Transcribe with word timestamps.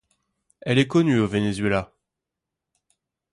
Elle 0.61 0.79
est 0.79 0.87
connue 0.87 1.19
au 1.19 1.27
Venezuela. 1.27 1.93